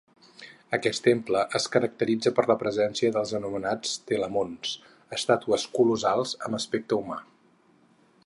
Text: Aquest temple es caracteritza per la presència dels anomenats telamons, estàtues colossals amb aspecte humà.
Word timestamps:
Aquest 0.75 1.01
temple 1.07 1.41
es 1.59 1.67
caracteritza 1.75 2.31
per 2.39 2.45
la 2.51 2.55
presència 2.63 3.11
dels 3.17 3.33
anomenats 3.41 3.93
telamons, 4.13 4.73
estàtues 5.19 5.67
colossals 5.79 6.35
amb 6.49 6.61
aspecte 6.63 6.99
humà. 7.01 7.19